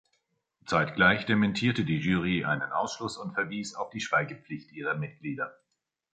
[0.65, 5.59] Zeitgleich dementierte die Jury einen Ausschluss und verwies auf die Schweigepflicht ihrer Mitglieder.